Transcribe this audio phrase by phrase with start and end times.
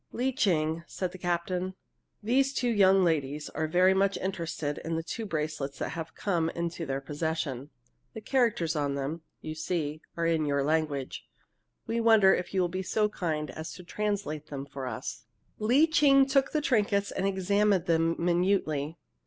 [0.11, 1.75] "Lee Ching," said the captain,
[2.23, 6.87] "these young ladies are very much interested in these two bracelets that have come into
[6.87, 7.69] their possession.
[8.15, 11.27] The characters on them, you see, are in your language.
[11.85, 15.25] We wonder if you will be so kind as to translate them for us?"
[15.59, 18.97] Lee Ching took the trinkets and examined them minutely.